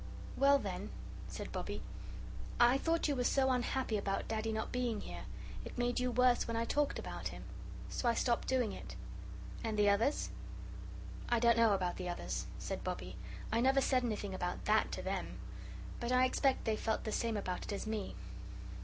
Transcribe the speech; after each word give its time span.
"Well, 0.35 0.57
then," 0.57 0.89
said 1.27 1.51
Bobbie, 1.51 1.83
"I 2.59 2.79
thought 2.79 3.07
you 3.07 3.15
were 3.15 3.23
so 3.23 3.51
unhappy 3.51 3.97
about 3.97 4.27
Daddy 4.27 4.51
not 4.51 4.71
being 4.71 5.01
here, 5.01 5.25
it 5.63 5.77
made 5.77 5.99
you 5.99 6.09
worse 6.09 6.47
when 6.47 6.57
I 6.57 6.65
talked 6.65 6.97
about 6.97 7.27
him. 7.27 7.43
So 7.87 8.09
I 8.09 8.15
stopped 8.15 8.47
doing 8.47 8.71
it." 8.71 8.95
"And 9.63 9.77
the 9.77 9.91
others?" 9.91 10.31
"I 11.29 11.37
don't 11.39 11.55
know 11.55 11.73
about 11.75 11.97
the 11.97 12.09
others," 12.09 12.47
said 12.57 12.83
Bobbie. 12.83 13.15
"I 13.51 13.61
never 13.61 13.79
said 13.79 14.03
anything 14.03 14.33
about 14.33 14.65
THAT 14.65 14.91
to 14.93 15.01
them. 15.03 15.37
But 15.99 16.11
I 16.11 16.25
expect 16.25 16.65
they 16.65 16.77
felt 16.77 17.03
the 17.03 17.11
same 17.11 17.37
about 17.37 17.65
it 17.65 17.71
as 17.71 17.85
me." 17.85 18.15